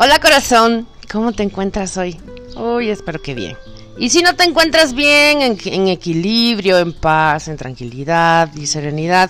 Hola 0.00 0.20
corazón, 0.20 0.86
¿cómo 1.10 1.32
te 1.32 1.42
encuentras 1.42 1.96
hoy? 1.96 2.20
Uy, 2.54 2.88
espero 2.88 3.20
que 3.20 3.34
bien. 3.34 3.56
Y 3.98 4.10
si 4.10 4.22
no 4.22 4.36
te 4.36 4.44
encuentras 4.44 4.94
bien, 4.94 5.42
en, 5.42 5.88
equilibrio, 5.88 6.78
en 6.78 6.92
paz, 6.92 7.48
en 7.48 7.56
tranquilidad 7.56 8.54
y 8.54 8.68
serenidad, 8.68 9.28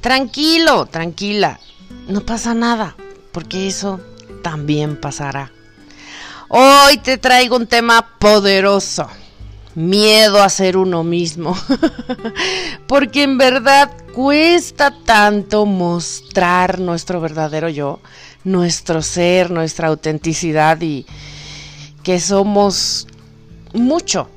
tranquilo, 0.00 0.86
tranquila, 0.86 1.60
no 2.08 2.22
pasa 2.22 2.54
nada, 2.54 2.96
porque 3.30 3.68
eso 3.68 4.00
también 4.42 4.96
pasará. 4.96 5.52
Hoy 6.48 6.96
te 6.96 7.16
traigo 7.16 7.54
un 7.54 7.68
tema 7.68 8.18
poderoso, 8.18 9.06
miedo 9.76 10.42
a 10.42 10.48
ser 10.48 10.76
uno 10.76 11.04
mismo, 11.04 11.56
porque 12.88 13.22
en 13.22 13.38
verdad 13.38 13.92
cuesta 14.12 14.92
tanto 15.04 15.66
mostrar 15.66 16.80
nuestro 16.80 17.20
verdadero 17.20 17.68
yo 17.68 18.00
nuestro 18.44 19.02
ser, 19.02 19.50
nuestra 19.50 19.88
autenticidad 19.88 20.80
y 20.80 21.06
que 22.02 22.20
somos 22.20 23.06
mucho. 23.72 24.28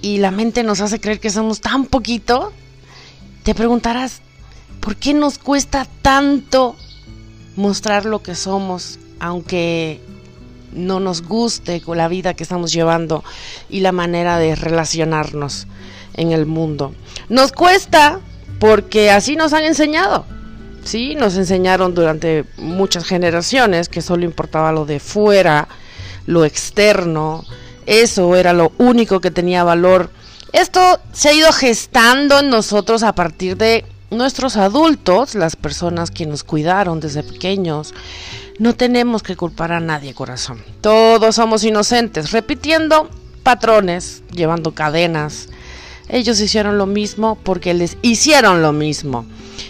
Y 0.00 0.18
la 0.18 0.30
mente 0.30 0.62
nos 0.62 0.80
hace 0.80 1.00
creer 1.00 1.20
que 1.20 1.30
somos 1.30 1.60
tan 1.60 1.86
poquito. 1.86 2.52
Te 3.42 3.54
preguntarás, 3.54 4.20
¿por 4.80 4.96
qué 4.96 5.14
nos 5.14 5.38
cuesta 5.38 5.86
tanto 6.02 6.76
mostrar 7.56 8.04
lo 8.04 8.22
que 8.22 8.34
somos, 8.34 8.98
aunque 9.18 10.00
no 10.72 11.00
nos 11.00 11.22
guste 11.22 11.80
con 11.80 11.98
la 11.98 12.08
vida 12.08 12.34
que 12.34 12.42
estamos 12.42 12.72
llevando 12.72 13.24
y 13.68 13.80
la 13.80 13.92
manera 13.92 14.38
de 14.38 14.54
relacionarnos 14.54 15.66
en 16.14 16.32
el 16.32 16.46
mundo? 16.46 16.94
Nos 17.28 17.52
cuesta 17.52 18.20
porque 18.60 19.10
así 19.10 19.36
nos 19.36 19.52
han 19.52 19.64
enseñado. 19.64 20.37
Sí, 20.88 21.14
nos 21.14 21.36
enseñaron 21.36 21.94
durante 21.94 22.46
muchas 22.56 23.04
generaciones 23.04 23.90
que 23.90 24.00
solo 24.00 24.24
importaba 24.24 24.72
lo 24.72 24.86
de 24.86 25.00
fuera, 25.00 25.68
lo 26.24 26.46
externo, 26.46 27.44
eso 27.84 28.34
era 28.34 28.54
lo 28.54 28.72
único 28.78 29.20
que 29.20 29.30
tenía 29.30 29.64
valor. 29.64 30.08
Esto 30.54 30.80
se 31.12 31.28
ha 31.28 31.32
ido 31.34 31.52
gestando 31.52 32.38
en 32.38 32.48
nosotros 32.48 33.02
a 33.02 33.14
partir 33.14 33.58
de 33.58 33.84
nuestros 34.10 34.56
adultos, 34.56 35.34
las 35.34 35.56
personas 35.56 36.10
que 36.10 36.24
nos 36.24 36.42
cuidaron 36.42 37.00
desde 37.00 37.22
pequeños. 37.22 37.92
No 38.58 38.74
tenemos 38.74 39.22
que 39.22 39.36
culpar 39.36 39.72
a 39.72 39.80
nadie, 39.80 40.14
corazón. 40.14 40.64
Todos 40.80 41.34
somos 41.34 41.64
inocentes, 41.64 42.32
repitiendo 42.32 43.10
patrones, 43.42 44.22
llevando 44.32 44.72
cadenas. 44.72 45.50
Ellos 46.08 46.40
hicieron 46.40 46.78
lo 46.78 46.86
mismo 46.86 47.36
porque 47.44 47.74
les 47.74 47.98
hicieron 48.00 48.62
lo 48.62 48.72
mismo. 48.72 49.26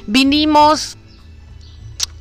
Vinimos 0.07 0.98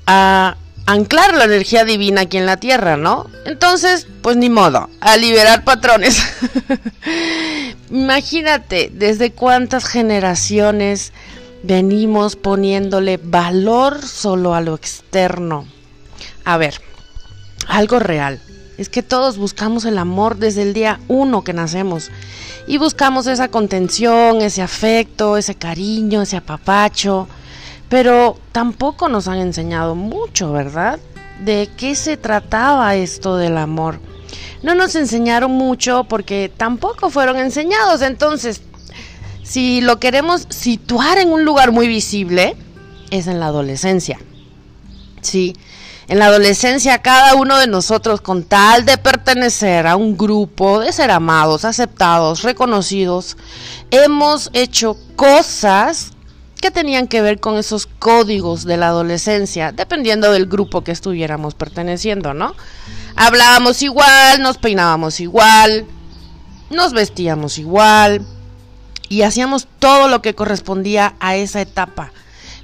a 0.07 0.57
anclar 0.87 1.35
la 1.35 1.43
energía 1.43 1.83
divina 1.83 2.21
aquí 2.21 2.37
en 2.37 2.45
la 2.45 2.57
tierra, 2.57 2.97
¿no? 2.97 3.27
Entonces, 3.45 4.07
pues 4.21 4.37
ni 4.37 4.49
modo, 4.49 4.89
a 5.01 5.17
liberar 5.17 5.63
patrones. 5.63 6.25
Imagínate 7.91 8.89
desde 8.93 9.31
cuántas 9.31 9.85
generaciones 9.85 11.11
venimos 11.63 12.37
poniéndole 12.37 13.17
valor 13.17 14.01
solo 14.01 14.55
a 14.55 14.61
lo 14.61 14.75
externo. 14.75 15.67
A 16.45 16.57
ver, 16.57 16.81
algo 17.67 17.99
real. 17.99 18.41
Es 18.77 18.89
que 18.89 19.03
todos 19.03 19.37
buscamos 19.37 19.83
el 19.85 19.97
amor 19.97 20.37
desde 20.37 20.61
el 20.61 20.73
día 20.73 21.01
uno 21.09 21.43
que 21.43 21.51
nacemos. 21.51 22.11
Y 22.67 22.77
buscamos 22.77 23.27
esa 23.27 23.49
contención, 23.49 24.41
ese 24.41 24.61
afecto, 24.61 25.35
ese 25.35 25.55
cariño, 25.55 26.21
ese 26.21 26.37
apapacho. 26.37 27.27
Pero 27.89 28.37
tampoco 28.51 29.07
nos 29.07 29.27
han 29.27 29.39
enseñado 29.39 29.95
mucho, 29.95 30.51
¿verdad? 30.51 30.99
¿De 31.43 31.69
qué 31.77 31.95
se 31.95 32.17
trataba 32.17 32.95
esto 32.95 33.37
del 33.37 33.57
amor? 33.57 33.99
No 34.63 34.75
nos 34.75 34.95
enseñaron 34.95 35.51
mucho 35.51 36.05
porque 36.05 36.51
tampoco 36.55 37.09
fueron 37.09 37.37
enseñados. 37.37 38.01
Entonces, 38.01 38.61
si 39.43 39.79
lo 39.79 39.99
queremos 39.99 40.47
situar 40.49 41.17
en 41.19 41.31
un 41.31 41.45
lugar 41.45 41.71
muy 41.71 41.87
visible, 41.87 42.57
es 43.11 43.27
en 43.27 43.39
la 43.39 43.47
adolescencia. 43.47 44.19
Sí, 45.21 45.55
en 46.09 46.19
la 46.19 46.27
adolescencia 46.27 47.01
cada 47.01 47.35
uno 47.35 47.57
de 47.57 47.67
nosotros 47.67 48.21
con 48.21 48.43
tal 48.43 48.85
de 48.85 48.97
pertenecer 48.97 49.87
a 49.87 49.95
un 49.95 50.17
grupo, 50.17 50.79
de 50.79 50.91
ser 50.91 51.11
amados, 51.11 51.65
aceptados, 51.65 52.43
reconocidos, 52.43 53.37
hemos 53.91 54.49
hecho 54.53 54.97
cosas 55.15 56.11
que 56.57 56.71
tenían 56.71 57.07
que 57.07 57.21
ver 57.21 57.39
con 57.39 57.57
esos 57.57 57.87
códigos 57.87 58.65
de 58.65 58.77
la 58.77 58.87
adolescencia, 58.87 59.71
dependiendo 59.71 60.31
del 60.31 60.47
grupo 60.47 60.83
que 60.83 60.91
estuviéramos 60.91 61.55
perteneciendo, 61.55 62.33
¿no? 62.33 62.55
Hablábamos 63.15 63.81
igual, 63.81 64.41
nos 64.41 64.57
peinábamos 64.57 65.19
igual, 65.19 65.85
nos 66.69 66.93
vestíamos 66.93 67.57
igual 67.57 68.25
y 69.09 69.21
hacíamos 69.21 69.67
todo 69.79 70.07
lo 70.07 70.21
que 70.21 70.35
correspondía 70.35 71.15
a 71.19 71.35
esa 71.35 71.61
etapa. 71.61 72.11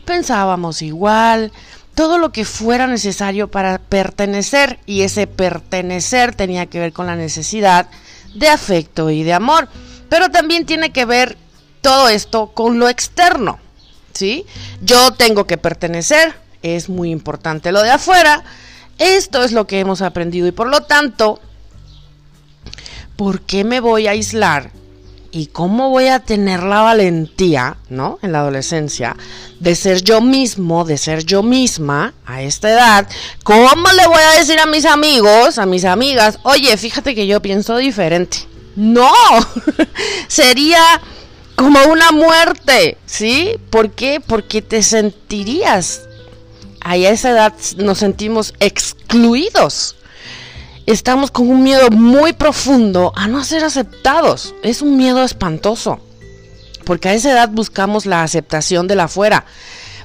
Pensábamos 0.06 0.82
igual, 0.82 1.52
todo 1.96 2.18
lo 2.18 2.32
que 2.32 2.46
fuera 2.46 2.88
necesario 2.88 3.50
para 3.50 3.78
pertenecer 3.78 4.80
y 4.86 5.02
ese 5.02 5.28
pertenecer 5.28 6.36
tenía 6.36 6.66
que 6.66 6.80
ver 6.80 6.94
con 6.94 7.08
la 7.08 7.16
necesidad 7.16 7.88
de 8.36 8.50
afecto 8.50 9.10
y 9.10 9.24
de 9.24 9.34
amor, 9.34 9.70
pero 10.10 10.30
también 10.30 10.66
tiene 10.66 10.92
que 10.92 11.06
ver 11.06 11.38
todo 11.82 12.10
esto 12.10 12.48
con 12.54 12.80
lo 12.80 12.90
externo. 12.90 13.60
¿Sí? 14.14 14.46
Yo 14.82 15.12
tengo 15.12 15.46
que 15.46 15.58
pertenecer, 15.58 16.34
es 16.62 16.90
muy 16.90 17.12
importante 17.12 17.72
lo 17.72 17.82
de 17.82 17.92
afuera. 17.92 18.44
Esto 19.00 19.44
es 19.44 19.52
lo 19.52 19.68
que 19.68 19.80
hemos 19.80 20.02
aprendido 20.02 20.48
y 20.48 20.52
por 20.52 20.68
lo 20.68 20.82
tanto, 20.82 21.40
¿por 23.16 23.42
qué 23.42 23.64
me 23.64 23.80
voy 23.80 24.08
a 24.08 24.12
aislar? 24.12 24.72
¿Y 25.32 25.48
cómo 25.48 25.90
voy 25.90 26.08
a 26.08 26.20
tener 26.20 26.62
la 26.62 26.82
valentía, 26.82 27.78
¿no? 27.90 28.20
En 28.22 28.34
la 28.34 28.42
adolescencia, 28.42 29.16
de 29.60 29.74
ser 29.74 30.04
yo 30.04 30.22
mismo, 30.22 30.86
de 30.86 30.96
ser 30.98 31.26
yo 31.26 31.42
misma 31.42 32.14
a 32.24 32.44
esta 32.44 32.70
edad. 32.70 33.10
¿Cómo 33.44 33.92
le 33.98 34.06
voy 34.06 34.22
a 34.22 34.38
decir 34.38 34.60
a 34.60 34.68
mis 34.68 34.86
amigos, 34.86 35.58
a 35.58 35.66
mis 35.66 35.86
amigas, 35.86 36.38
oye, 36.44 36.78
fíjate 36.78 37.16
que 37.16 37.26
yo 37.26 37.42
pienso 37.42 37.78
diferente? 37.78 38.38
No, 38.76 39.12
sería 40.28 41.02
como 41.56 41.80
una 41.86 42.12
muerte, 42.12 42.98
¿sí? 43.06 43.58
¿Por 43.70 43.92
qué? 43.92 44.20
Porque 44.20 44.62
te 44.62 44.84
sentirías, 44.84 46.02
a 46.84 46.98
esa 46.98 47.32
edad 47.32 47.54
nos 47.78 48.00
sentimos 48.00 48.54
excluidos. 48.60 49.96
Estamos 50.86 51.32
con 51.32 51.50
un 51.50 51.64
miedo 51.64 51.90
muy 51.92 52.34
profundo 52.34 53.14
a 53.16 53.28
no 53.28 53.44
ser 53.46 53.64
aceptados. 53.64 54.54
Es 54.64 54.82
un 54.82 54.98
miedo 54.98 55.24
espantoso. 55.24 56.00
Porque 56.86 57.08
a 57.08 57.14
esa 57.14 57.32
edad 57.32 57.50
buscamos 57.50 58.06
la 58.06 58.22
aceptación 58.22 58.88
de 58.88 58.96
la 58.96 59.06
afuera. 59.06 59.46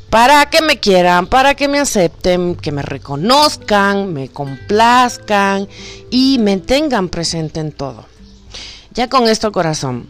Para 0.09 0.49
que 0.49 0.63
me 0.63 0.79
quieran, 0.79 1.27
para 1.27 1.55
que 1.55 1.67
me 1.67 1.81
acepten, 1.81 2.55
que 2.55 2.71
me 2.71 2.83
reconozcan, 2.83 4.13
me 4.13 4.29
complazcan 4.29 5.69
y 6.11 6.39
me 6.39 6.59
tengan 6.59 7.09
presente 7.09 7.59
en 7.59 7.73
todo. 7.73 8.07
Ya 8.95 9.09
con 9.09 9.29
esto 9.29 9.53
corazón, 9.53 10.09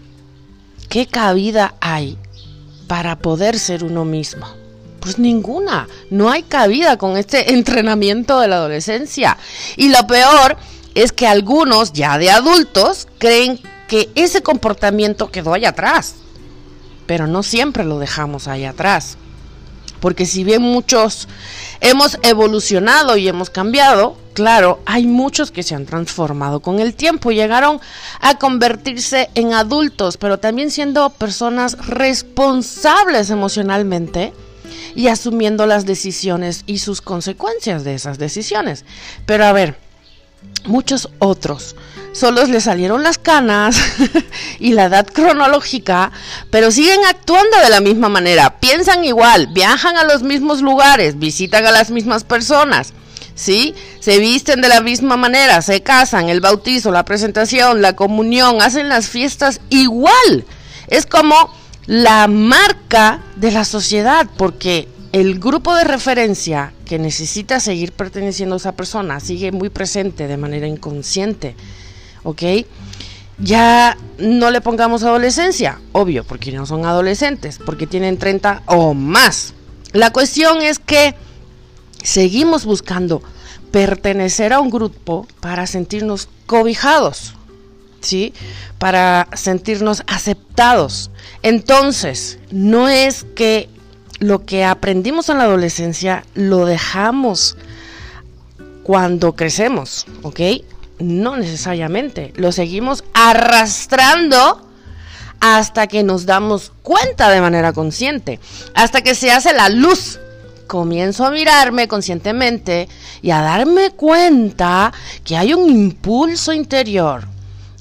¿qué 0.88 1.06
cabida 1.06 1.74
hay 1.80 2.18
para 2.86 3.18
poder 3.18 3.58
ser 3.58 3.84
uno 3.84 4.04
mismo? 4.04 4.46
Pues 5.00 5.18
ninguna, 5.18 5.88
no 6.10 6.30
hay 6.30 6.42
cabida 6.42 6.96
con 6.96 7.16
este 7.16 7.52
entrenamiento 7.54 8.40
de 8.40 8.48
la 8.48 8.56
adolescencia. 8.56 9.36
Y 9.76 9.88
lo 9.88 10.06
peor 10.06 10.56
es 10.94 11.12
que 11.12 11.26
algunos 11.26 11.92
ya 11.92 12.18
de 12.18 12.30
adultos 12.30 13.08
creen 13.18 13.60
que 13.86 14.10
ese 14.14 14.42
comportamiento 14.42 15.30
quedó 15.30 15.54
allá 15.54 15.70
atrás. 15.70 16.16
Pero 17.06 17.26
no 17.26 17.42
siempre 17.42 17.84
lo 17.84 17.98
dejamos 17.98 18.48
ahí 18.48 18.64
atrás. 18.64 19.16
Porque 20.00 20.26
si 20.26 20.44
bien 20.44 20.62
muchos 20.62 21.28
hemos 21.80 22.18
evolucionado 22.22 23.16
y 23.16 23.28
hemos 23.28 23.50
cambiado, 23.50 24.16
claro, 24.38 24.80
hay 24.86 25.04
muchos 25.08 25.50
que 25.50 25.64
se 25.64 25.74
han 25.74 25.84
transformado 25.84 26.60
con 26.60 26.78
el 26.78 26.94
tiempo, 26.94 27.32
llegaron 27.32 27.80
a 28.20 28.38
convertirse 28.38 29.30
en 29.34 29.52
adultos, 29.52 30.16
pero 30.16 30.38
también 30.38 30.70
siendo 30.70 31.10
personas 31.10 31.76
responsables 31.88 33.30
emocionalmente 33.30 34.32
y 34.94 35.08
asumiendo 35.08 35.66
las 35.66 35.86
decisiones 35.86 36.62
y 36.66 36.78
sus 36.78 37.00
consecuencias 37.00 37.82
de 37.82 37.96
esas 37.96 38.16
decisiones. 38.18 38.84
Pero 39.26 39.44
a 39.44 39.50
ver, 39.50 39.76
muchos 40.66 41.08
otros 41.18 41.74
solo 42.12 42.44
les 42.44 42.62
salieron 42.62 43.02
las 43.02 43.18
canas 43.18 43.76
y 44.60 44.72
la 44.72 44.84
edad 44.84 45.04
cronológica, 45.04 46.12
pero 46.52 46.70
siguen 46.70 47.00
actuando 47.08 47.58
de 47.58 47.70
la 47.70 47.80
misma 47.80 48.08
manera, 48.08 48.60
piensan 48.60 49.04
igual, 49.04 49.48
viajan 49.48 49.96
a 49.96 50.04
los 50.04 50.22
mismos 50.22 50.62
lugares, 50.62 51.18
visitan 51.18 51.66
a 51.66 51.72
las 51.72 51.90
mismas 51.90 52.22
personas. 52.22 52.92
¿Sí? 53.38 53.72
Se 54.00 54.18
visten 54.18 54.60
de 54.60 54.68
la 54.68 54.80
misma 54.80 55.16
manera, 55.16 55.62
se 55.62 55.80
casan, 55.80 56.28
el 56.28 56.40
bautizo, 56.40 56.90
la 56.90 57.04
presentación, 57.04 57.80
la 57.80 57.94
comunión, 57.94 58.60
hacen 58.60 58.88
las 58.88 59.08
fiestas 59.08 59.60
igual. 59.70 60.44
Es 60.88 61.06
como 61.06 61.36
la 61.86 62.26
marca 62.26 63.20
de 63.36 63.52
la 63.52 63.64
sociedad, 63.64 64.26
porque 64.36 64.88
el 65.12 65.38
grupo 65.38 65.76
de 65.76 65.84
referencia 65.84 66.72
que 66.84 66.98
necesita 66.98 67.60
seguir 67.60 67.92
perteneciendo 67.92 68.56
a 68.56 68.58
esa 68.58 68.72
persona 68.72 69.20
sigue 69.20 69.52
muy 69.52 69.70
presente 69.70 70.26
de 70.26 70.36
manera 70.36 70.66
inconsciente, 70.66 71.54
¿ok? 72.24 72.42
Ya 73.38 73.96
no 74.18 74.50
le 74.50 74.60
pongamos 74.60 75.04
adolescencia, 75.04 75.78
obvio, 75.92 76.24
porque 76.24 76.50
no 76.50 76.66
son 76.66 76.84
adolescentes, 76.84 77.60
porque 77.64 77.86
tienen 77.86 78.18
30 78.18 78.64
o 78.66 78.94
más. 78.94 79.54
La 79.92 80.12
cuestión 80.12 80.60
es 80.60 80.80
que 80.80 81.14
seguimos 82.02 82.64
buscando 82.64 83.22
pertenecer 83.70 84.52
a 84.52 84.60
un 84.60 84.70
grupo 84.70 85.26
para 85.40 85.66
sentirnos 85.66 86.28
cobijados, 86.46 87.34
¿sí? 88.00 88.32
Para 88.78 89.28
sentirnos 89.34 90.02
aceptados. 90.06 91.10
Entonces, 91.42 92.38
no 92.50 92.88
es 92.88 93.26
que 93.34 93.68
lo 94.20 94.44
que 94.44 94.64
aprendimos 94.64 95.28
en 95.28 95.38
la 95.38 95.44
adolescencia 95.44 96.24
lo 96.34 96.66
dejamos 96.66 97.56
cuando 98.82 99.36
crecemos, 99.36 100.06
¿ok? 100.22 100.40
No 100.98 101.36
necesariamente, 101.36 102.32
lo 102.36 102.50
seguimos 102.50 103.04
arrastrando 103.14 104.66
hasta 105.40 105.86
que 105.86 106.02
nos 106.02 106.26
damos 106.26 106.72
cuenta 106.82 107.30
de 107.30 107.40
manera 107.40 107.72
consciente, 107.72 108.40
hasta 108.74 109.02
que 109.02 109.14
se 109.14 109.30
hace 109.30 109.52
la 109.52 109.68
luz. 109.68 110.18
Comienzo 110.68 111.26
a 111.26 111.32
mirarme 111.32 111.88
conscientemente 111.88 112.88
y 113.22 113.32
a 113.32 113.40
darme 113.40 113.90
cuenta 113.90 114.92
que 115.24 115.36
hay 115.36 115.52
un 115.54 115.68
impulso 115.68 116.52
interior 116.52 117.26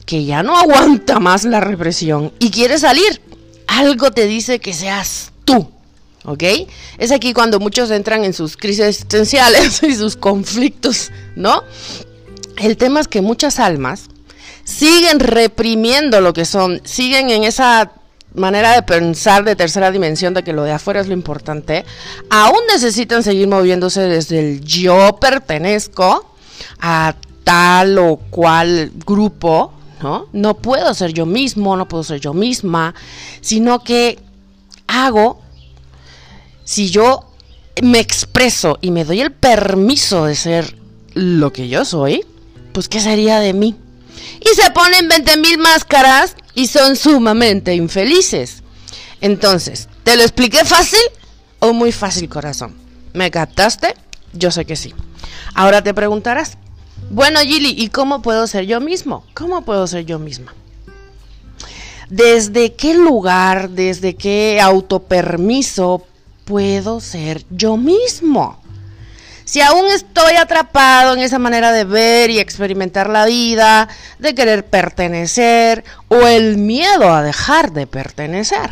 que 0.08 0.26
ya 0.26 0.42
no 0.42 0.58
aguanta 0.58 1.20
más 1.20 1.44
la 1.44 1.60
represión 1.60 2.34
y 2.40 2.50
quiere 2.50 2.80
salir. 2.80 3.22
Algo 3.68 4.10
te 4.10 4.26
dice 4.26 4.60
que 4.60 4.74
seas 4.74 5.32
tú. 5.46 5.70
¿ok? 6.28 6.44
Es 6.98 7.12
aquí 7.12 7.34
cuando 7.34 7.60
muchos 7.60 7.90
entran 7.90 8.24
en 8.24 8.34
sus 8.34 8.58
crisis 8.58 8.86
existenciales 8.86 9.82
y 9.84 9.96
sus 9.96 10.16
conflictos, 10.16 11.12
¿no? 11.36 11.64
El 12.58 12.78
tema 12.78 13.00
es 13.00 13.08
que 13.08 13.22
muchas 13.22 13.60
almas 13.60 14.06
siguen 14.64 15.20
reprimiendo 15.20 16.22
lo 16.22 16.34
que 16.34 16.46
son, 16.46 16.82
siguen 16.84 17.30
en 17.30 17.44
esa 17.44 17.92
manera 18.34 18.74
de 18.74 18.84
pensar 18.84 19.44
de 19.44 19.56
tercera 19.56 19.92
dimensión 19.92 20.34
de 20.34 20.44
que 20.44 20.54
lo 20.54 20.64
de 20.64 20.72
afuera 20.72 21.02
es 21.02 21.08
lo 21.08 21.14
importante, 21.14 21.86
aún 22.30 22.60
necesitan 22.72 23.24
seguir 23.24 23.48
moviéndose 23.48 24.02
desde 24.02 24.40
el 24.40 24.62
yo 24.64 25.18
pertenezco 25.20 26.36
a 26.80 27.16
tal 27.44 27.98
o 27.98 28.18
cual 28.30 28.92
grupo, 29.06 29.74
¿no? 30.02 30.28
No 30.34 30.56
puedo 30.56 30.94
ser 30.94 31.14
yo 31.14 31.26
mismo, 31.26 31.78
no 31.78 31.88
puedo 31.88 32.04
ser 32.04 32.20
yo 32.20 32.34
misma, 32.34 32.94
sino 33.42 33.84
que 33.84 34.20
hago 34.88 35.42
si 36.64 36.90
yo 36.90 37.32
me 37.82 38.00
expreso 38.00 38.78
y 38.82 38.92
me 38.92 39.06
doy 39.06 39.22
el 39.22 39.32
permiso 39.32 40.26
de 40.26 40.36
ser 40.36 40.76
lo 41.14 41.54
que 41.54 41.70
yo 41.70 41.86
soy, 41.86 42.26
pues 42.74 42.90
¿qué 42.90 43.00
sería 43.00 43.40
de 43.40 43.54
mí? 43.54 43.76
Y 44.42 44.56
se 44.56 44.70
ponen 44.72 45.08
20 45.08 45.38
mil 45.38 45.58
máscaras 45.58 46.36
y 46.58 46.66
son 46.66 46.96
sumamente 46.96 47.76
infelices. 47.76 48.64
Entonces, 49.22 49.88
¿te 50.04 50.18
lo 50.18 50.24
expliqué 50.24 50.66
fácil 50.66 51.00
o 51.60 51.72
muy 51.72 51.92
fácil, 51.92 52.28
corazón? 52.28 52.76
¿Me 53.14 53.30
captaste? 53.30 53.94
Yo 54.34 54.50
sé 54.50 54.66
que 54.66 54.76
sí. 54.76 54.92
Ahora 55.54 55.84
te 55.84 55.94
preguntarás, 55.94 56.58
bueno, 57.12 57.40
Gilly, 57.42 57.76
¿y 57.78 57.90
cómo 57.90 58.24
puedo 58.24 58.48
ser 58.48 58.66
yo 58.66 58.82
mismo? 58.82 59.24
¿Cómo 59.36 59.64
puedo 59.66 59.86
ser 59.86 60.06
yo 60.06 60.18
misma? 60.18 60.56
¿Desde 62.10 62.74
qué 62.74 62.96
lugar, 62.96 63.70
desde 63.70 64.16
qué 64.16 64.60
autopermiso 64.60 66.08
puedo 66.44 67.02
ser 67.02 67.46
yo 67.52 67.78
mismo. 67.78 68.60
Si 69.48 69.62
aún 69.62 69.86
estoy 69.86 70.34
atrapado 70.34 71.14
en 71.14 71.22
esa 71.22 71.40
manera 71.40 71.72
de 71.72 71.86
ver 71.86 72.30
y 72.30 72.38
experimentar 72.38 73.10
la 73.10 73.26
vida, 73.26 73.88
de 74.20 74.36
querer 74.36 74.66
pertenecer 74.66 75.86
o 76.10 76.28
el 76.28 76.58
miedo 76.58 77.14
a 77.14 77.24
dejar 77.24 77.72
de 77.72 77.88
pertenecer. 77.88 78.70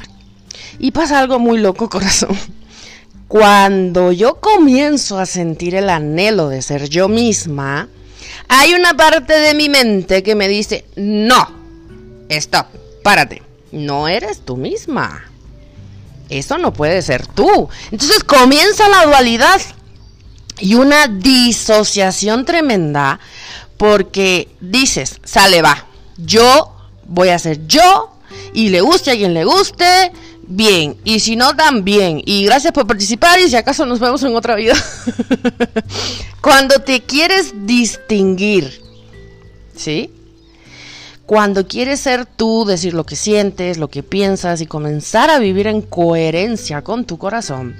Y 0.78 0.92
pasa 0.92 1.20
algo 1.20 1.40
muy 1.40 1.60
loco, 1.60 1.88
corazón. 1.90 2.38
Cuando 3.30 4.12
yo 4.12 4.42
comienzo 4.42 5.18
a 5.18 5.26
sentir 5.26 5.76
el 5.76 5.90
anhelo 5.90 6.50
de 6.50 6.62
ser 6.62 6.90
yo 6.90 7.08
misma, 7.08 7.88
hay 8.50 8.74
una 8.74 8.96
parte 8.96 9.32
de 9.32 9.54
mi 9.54 9.70
mente 9.70 10.24
que 10.24 10.36
me 10.36 10.50
dice, 10.50 10.84
no, 10.98 11.48
stop, 12.28 12.68
párate, 13.02 13.42
no 13.72 14.10
eres 14.10 14.42
tú 14.42 14.58
misma 14.58 15.32
eso 16.30 16.58
no 16.58 16.74
puede 16.74 17.02
ser 17.02 17.28
tú. 17.28 17.70
Entonces 17.92 18.24
comienza 18.24 18.90
la 18.90 19.06
dualidad 19.06 19.62
y 20.60 20.76
una 20.76 21.08
disociación 21.08 22.46
tremenda 22.46 23.20
porque 23.78 24.48
dices, 24.62 25.20
sale, 25.24 25.62
va, 25.62 25.86
yo 26.18 26.76
voy 27.08 27.30
a 27.30 27.40
ser 27.40 27.68
yo 27.68 28.12
y 28.54 28.70
le 28.70 28.82
guste 28.82 29.12
a 29.12 29.16
quien 29.16 29.34
le 29.34 29.44
guste, 29.44 30.12
bien, 30.48 30.98
y 31.04 31.20
si 31.20 31.36
no, 31.36 31.56
también. 31.56 32.22
Y 32.26 32.46
gracias 32.46 32.74
por 32.74 32.88
participar 32.88 33.40
y 33.40 33.50
si 33.50 33.56
acaso 33.56 33.86
nos 33.86 34.00
vemos 34.00 34.24
en 34.24 34.36
otra 34.36 34.56
vida. 34.56 34.76
Cuando 36.42 36.80
te 36.80 37.02
quieres 37.02 37.54
distinguir, 37.66 38.82
¿sí? 39.76 40.12
Cuando 41.26 41.68
quieres 41.68 42.02
ser 42.02 42.28
tú, 42.28 42.66
decir 42.66 42.94
lo 42.94 43.04
que 43.04 43.16
sientes, 43.16 43.78
lo 43.78 43.88
que 43.88 44.04
piensas 44.04 44.62
y 44.62 44.68
comenzar 44.68 45.32
a 45.32 45.40
vivir 45.40 45.66
en 45.66 45.82
coherencia 45.82 46.84
con 46.84 47.06
tu 47.06 47.18
corazón, 47.18 47.76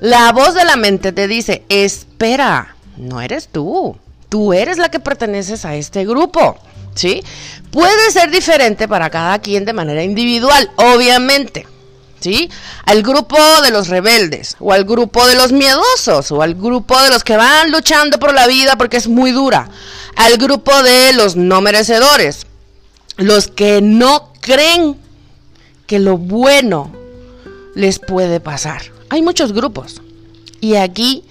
la 0.00 0.30
voz 0.32 0.54
de 0.54 0.64
la 0.64 0.76
mente 0.76 1.10
te 1.10 1.26
dice, 1.26 1.64
espera, 1.68 2.76
no 2.96 3.20
eres 3.20 3.48
tú, 3.48 3.96
tú 4.28 4.52
eres 4.52 4.78
la 4.78 4.90
que 4.90 5.00
perteneces 5.00 5.64
a 5.64 5.74
este 5.74 6.04
grupo. 6.04 6.56
¿Sí? 6.94 7.24
Puede 7.72 8.12
ser 8.12 8.30
diferente 8.30 8.86
para 8.86 9.10
cada 9.10 9.40
quien 9.40 9.64
de 9.64 9.72
manera 9.72 10.04
individual, 10.04 10.70
obviamente. 10.76 11.66
¿Sí? 12.20 12.48
Al 12.86 13.02
grupo 13.02 13.36
de 13.62 13.72
los 13.72 13.88
rebeldes, 13.88 14.56
o 14.60 14.72
al 14.72 14.84
grupo 14.84 15.26
de 15.26 15.34
los 15.34 15.50
miedosos, 15.50 16.30
o 16.30 16.42
al 16.42 16.54
grupo 16.54 16.96
de 17.02 17.10
los 17.10 17.24
que 17.24 17.36
van 17.36 17.72
luchando 17.72 18.20
por 18.20 18.32
la 18.32 18.46
vida 18.46 18.76
porque 18.78 18.96
es 18.96 19.08
muy 19.08 19.32
dura, 19.32 19.68
al 20.14 20.38
grupo 20.38 20.82
de 20.84 21.12
los 21.12 21.34
no 21.34 21.60
merecedores, 21.60 22.46
los 23.16 23.48
que 23.48 23.80
no 23.80 24.32
creen 24.40 24.96
que 25.86 25.98
lo 25.98 26.18
bueno 26.18 26.92
les 27.74 27.98
puede 27.98 28.40
pasar. 28.40 28.82
Hay 29.10 29.22
muchos 29.22 29.52
grupos. 29.52 30.00
Y 30.60 30.76
aquí 30.76 31.24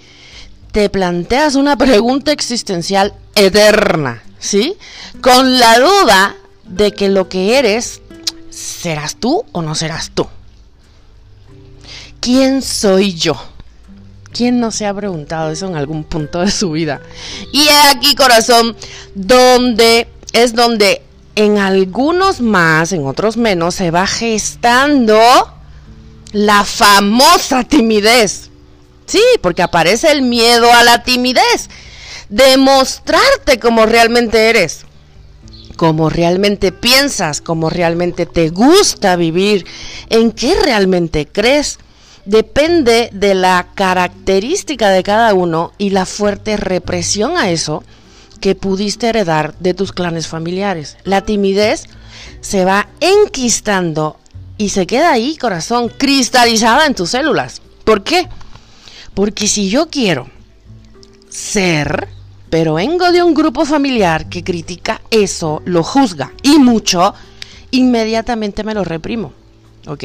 te 0.72 0.88
planteas 0.88 1.54
una 1.54 1.76
pregunta 1.76 2.32
existencial 2.32 3.14
eterna, 3.34 4.22
¿sí? 4.38 4.76
Con 5.20 5.58
la 5.58 5.78
duda 5.78 6.36
de 6.64 6.92
que 6.92 7.08
lo 7.08 7.28
que 7.28 7.58
eres, 7.58 8.00
¿serás 8.50 9.16
tú 9.16 9.44
o 9.52 9.62
no 9.62 9.74
serás 9.74 10.10
tú? 10.14 10.26
¿Quién 12.20 12.62
soy 12.62 13.14
yo? 13.14 13.36
¿Quién 14.32 14.58
no 14.58 14.72
se 14.72 14.86
ha 14.86 14.94
preguntado 14.94 15.52
eso 15.52 15.66
en 15.66 15.76
algún 15.76 16.04
punto 16.04 16.40
de 16.40 16.50
su 16.50 16.72
vida? 16.72 17.00
Y 17.52 17.68
aquí, 17.88 18.14
corazón, 18.14 18.76
donde 19.14 20.08
es 20.32 20.54
donde 20.54 21.02
en 21.36 21.58
algunos 21.58 22.40
más, 22.40 22.92
en 22.92 23.06
otros 23.06 23.36
menos, 23.36 23.74
se 23.74 23.90
va 23.90 24.06
gestando 24.06 25.20
la 26.32 26.64
famosa 26.64 27.64
timidez. 27.64 28.50
Sí, 29.06 29.22
porque 29.40 29.62
aparece 29.62 30.10
el 30.10 30.22
miedo 30.22 30.72
a 30.72 30.84
la 30.84 31.02
timidez. 31.02 31.68
Demostrarte 32.28 33.58
como 33.58 33.86
realmente 33.86 34.48
eres, 34.48 34.86
como 35.76 36.08
realmente 36.08 36.72
piensas, 36.72 37.40
como 37.40 37.68
realmente 37.68 38.26
te 38.26 38.48
gusta 38.48 39.16
vivir, 39.16 39.66
en 40.10 40.32
qué 40.32 40.54
realmente 40.54 41.26
crees. 41.26 41.78
Depende 42.24 43.10
de 43.12 43.34
la 43.34 43.68
característica 43.74 44.88
de 44.88 45.02
cada 45.02 45.34
uno 45.34 45.72
y 45.76 45.90
la 45.90 46.06
fuerte 46.06 46.56
represión 46.56 47.36
a 47.36 47.50
eso 47.50 47.84
que 48.44 48.54
pudiste 48.54 49.08
heredar 49.08 49.54
de 49.58 49.72
tus 49.72 49.94
clanes 49.94 50.28
familiares. 50.28 50.98
La 51.04 51.22
timidez 51.22 51.84
se 52.42 52.66
va 52.66 52.88
enquistando 53.00 54.18
y 54.58 54.68
se 54.68 54.86
queda 54.86 55.12
ahí, 55.12 55.38
corazón, 55.38 55.88
cristalizada 55.88 56.84
en 56.84 56.94
tus 56.94 57.08
células. 57.08 57.62
¿Por 57.84 58.04
qué? 58.04 58.28
Porque 59.14 59.48
si 59.48 59.70
yo 59.70 59.88
quiero 59.88 60.28
ser, 61.30 62.08
pero 62.50 62.74
vengo 62.74 63.12
de 63.12 63.22
un 63.22 63.32
grupo 63.32 63.64
familiar 63.64 64.28
que 64.28 64.44
critica 64.44 65.00
eso, 65.10 65.62
lo 65.64 65.82
juzga 65.82 66.30
y 66.42 66.58
mucho, 66.58 67.14
inmediatamente 67.70 68.62
me 68.62 68.74
lo 68.74 68.84
reprimo. 68.84 69.32
¿Ok? 69.86 70.04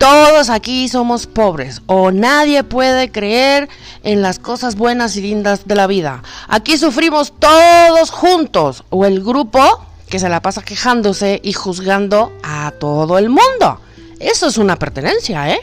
Todos 0.00 0.48
aquí 0.48 0.88
somos 0.88 1.26
pobres 1.26 1.82
o 1.84 2.10
nadie 2.10 2.64
puede 2.64 3.12
creer 3.12 3.68
en 4.02 4.22
las 4.22 4.38
cosas 4.38 4.76
buenas 4.76 5.14
y 5.16 5.20
lindas 5.20 5.66
de 5.66 5.74
la 5.74 5.86
vida. 5.86 6.22
Aquí 6.48 6.78
sufrimos 6.78 7.34
todos 7.38 8.10
juntos 8.10 8.82
o 8.88 9.04
el 9.04 9.22
grupo 9.22 9.60
que 10.08 10.18
se 10.18 10.30
la 10.30 10.40
pasa 10.40 10.62
quejándose 10.62 11.38
y 11.44 11.52
juzgando 11.52 12.32
a 12.42 12.72
todo 12.80 13.18
el 13.18 13.28
mundo. 13.28 13.78
Eso 14.18 14.46
es 14.46 14.56
una 14.56 14.76
pertenencia, 14.76 15.50
¿eh? 15.50 15.60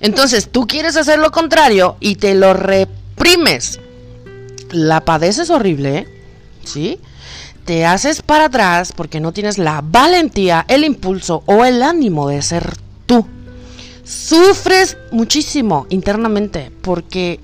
Entonces 0.00 0.50
tú 0.50 0.66
quieres 0.66 0.96
hacer 0.96 1.18
lo 1.18 1.30
contrario 1.30 1.98
y 2.00 2.16
te 2.16 2.34
lo 2.34 2.54
reprimes. 2.54 3.80
La 4.70 5.02
padeces 5.02 5.50
horrible, 5.50 5.98
¿eh? 5.98 6.08
¿sí? 6.64 6.98
Te 7.66 7.84
haces 7.84 8.22
para 8.22 8.46
atrás 8.46 8.92
porque 8.96 9.20
no 9.20 9.32
tienes 9.32 9.58
la 9.58 9.82
valentía, 9.84 10.64
el 10.68 10.84
impulso 10.84 11.42
o 11.44 11.66
el 11.66 11.82
ánimo 11.82 12.28
de 12.28 12.40
ser 12.40 12.83
tú. 13.06 13.26
Sufres 14.04 14.98
muchísimo 15.10 15.86
internamente 15.88 16.70
porque 16.82 17.40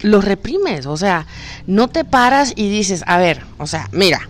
lo 0.00 0.20
reprimes, 0.20 0.86
o 0.86 0.96
sea, 0.96 1.26
no 1.66 1.88
te 1.88 2.04
paras 2.04 2.52
y 2.56 2.68
dices, 2.68 3.02
a 3.06 3.18
ver, 3.18 3.42
o 3.58 3.66
sea, 3.66 3.88
mira, 3.92 4.28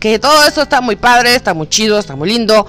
que 0.00 0.18
todo 0.18 0.44
esto 0.46 0.62
está 0.62 0.80
muy 0.80 0.96
padre, 0.96 1.34
está 1.34 1.54
muy 1.54 1.68
chido, 1.68 1.98
está 1.98 2.16
muy 2.16 2.28
lindo, 2.28 2.66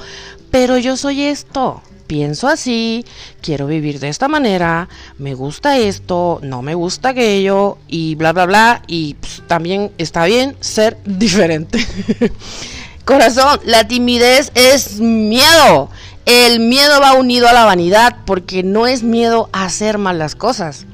pero 0.52 0.78
yo 0.78 0.98
soy 0.98 1.24
esto, 1.24 1.82
pienso 2.08 2.48
así, 2.48 3.06
quiero 3.42 3.68
vivir 3.68 4.00
de 4.00 4.10
esta 4.10 4.28
manera, 4.28 4.90
me 5.20 5.36
gusta 5.36 5.78
esto, 5.78 6.40
no 6.42 6.64
me 6.64 6.74
gusta 6.74 7.10
aquello 7.10 7.78
y 7.88 8.16
bla, 8.16 8.34
bla, 8.34 8.48
bla, 8.48 8.82
y 8.88 9.14
pues, 9.14 9.44
también 9.48 9.92
está 9.98 10.26
bien 10.26 10.56
ser 10.60 10.98
diferente. 11.06 11.86
Corazón, 13.06 13.60
la 13.64 13.88
timidez 13.88 14.52
es 14.54 15.00
miedo. 15.00 15.90
El 16.30 16.60
miedo 16.60 17.02
va 17.02 17.14
unido 17.14 17.50
a 17.50 17.54
la 17.54 17.66
vanidad 17.66 18.18
porque 18.26 18.64
no 18.64 18.88
es 18.88 19.04
miedo 19.04 19.50
a 19.52 19.66
hacer 19.66 19.98
mal 19.98 20.20
las 20.20 20.36
cosas 20.36 20.86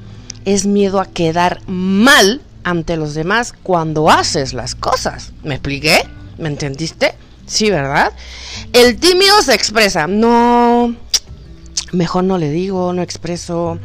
es 0.46 0.64
miedo 0.64 1.00
a 1.00 1.06
quedar 1.06 1.60
mal 1.66 2.40
ante 2.62 2.96
los 2.96 3.14
demás 3.14 3.52
cuando 3.62 4.08
haces 4.08 4.54
las 4.54 4.74
cosas. 4.74 5.32
¿Me 5.42 5.56
expliqué? 5.56 6.08
¿Me 6.38 6.48
entendiste? 6.48 7.14
Sí, 7.46 7.68
¿verdad? 7.68 8.12
El 8.72 8.98
tímido 8.98 9.42
se 9.42 9.54
expresa. 9.54 10.06
No, 10.06 10.94
mejor 11.92 12.24
no 12.24 12.38
le 12.38 12.50
digo, 12.50 12.92
no 12.92 13.02
expreso. 13.02 13.78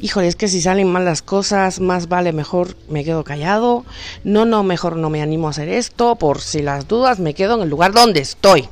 Híjole, 0.00 0.26
es 0.26 0.36
que 0.36 0.48
si 0.48 0.62
salen 0.62 0.90
mal 0.90 1.04
las 1.04 1.20
cosas, 1.20 1.80
más 1.80 2.08
vale 2.08 2.32
mejor 2.32 2.76
me 2.88 3.04
quedo 3.04 3.22
callado. 3.22 3.84
No, 4.24 4.46
no, 4.46 4.62
mejor 4.62 4.96
no 4.96 5.10
me 5.10 5.20
animo 5.20 5.48
a 5.48 5.50
hacer 5.50 5.68
esto. 5.68 6.16
Por 6.16 6.40
si 6.40 6.62
las 6.62 6.88
dudas, 6.88 7.18
me 7.18 7.34
quedo 7.34 7.56
en 7.56 7.62
el 7.62 7.68
lugar 7.68 7.92
donde 7.92 8.20
estoy. 8.20 8.70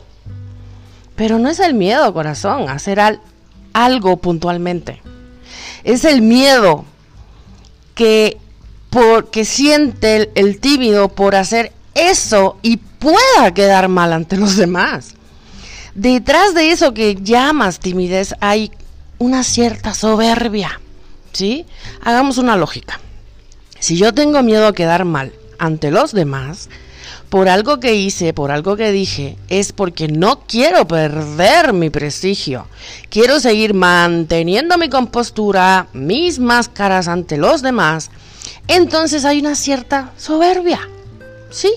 Pero 1.17 1.39
no 1.39 1.49
es 1.49 1.61
el 1.61 1.75
miedo, 1.75 2.13
corazón, 2.13 2.69
hacer 2.69 3.01
algo 3.73 4.17
puntualmente. 4.17 5.01
Es 5.85 6.05
el 6.05 6.23
miedo 6.23 6.85
que, 7.95 8.39
por, 8.91 9.29
siente 9.45 10.17
el, 10.17 10.31
el 10.35 10.61
tímido 10.61 11.09
por 11.09 11.37
hacer 11.37 11.73
eso 11.95 12.59
y 12.63 12.79
pueda 12.79 13.53
quedar 13.55 13.89
mal 13.89 14.13
ante 14.13 14.37
los 14.37 14.57
demás. 14.57 15.15
Detrás 15.95 16.55
de 16.55 16.71
eso 16.71 16.93
que 16.93 17.15
llamas 17.15 17.79
timidez 17.79 18.35
hay 18.41 18.73
una 19.19 19.45
cierta 19.45 19.95
soberbia. 19.95 20.81
¿Sí? 21.33 21.67
Hagamos 22.03 22.39
una 22.39 22.57
lógica. 22.57 23.01
Si 23.81 23.97
yo 23.97 24.15
tengo 24.15 24.43
miedo 24.43 24.67
a 24.67 24.73
quedar 24.73 25.05
mal 25.05 25.33
ante 25.59 25.91
los 25.91 26.13
demás, 26.13 26.69
por 27.29 27.49
algo 27.49 27.81
que 27.81 27.95
hice, 27.95 28.33
por 28.33 28.51
algo 28.51 28.77
que 28.77 28.93
dije, 28.93 29.37
es 29.49 29.73
porque 29.73 30.09
no 30.09 30.41
quiero 30.47 30.87
perder 30.87 31.73
mi 31.73 31.91
prestigio. 31.91 32.67
Quiero 33.09 33.41
seguir 33.41 33.75
manteniendo 33.75 34.79
mi 34.79 34.89
compostura, 34.89 35.89
mis 35.93 36.39
máscaras 36.39 37.09
ante 37.09 37.37
los 37.37 37.63
demás. 37.63 38.11
Entonces 38.69 39.25
hay 39.25 39.41
una 39.41 39.57
cierta 39.57 40.13
soberbia, 40.17 40.81
¿sí? 41.51 41.73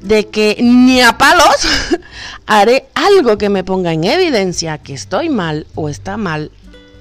De 0.00 0.26
que 0.28 0.58
ni 0.60 1.00
a 1.00 1.16
palos 1.16 1.56
haré 2.46 2.86
algo 2.94 3.38
que 3.38 3.48
me 3.48 3.64
ponga 3.64 3.92
en 3.92 4.04
evidencia 4.04 4.78
que 4.78 4.94
estoy 4.94 5.28
mal 5.28 5.66
o 5.74 5.88
está 5.88 6.16
mal 6.16 6.50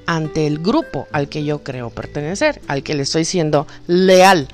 ante 0.06 0.48
el 0.48 0.60
grupo 0.60 1.08
al 1.12 1.30
que 1.30 1.44
yo 1.44 1.64
creo 1.64 1.90
pertenecer, 1.90 2.62
al 2.68 2.84
que 2.84 2.94
le 2.94 3.04
estoy 3.04 3.26
siendo 3.26 3.68
leal, 3.88 4.48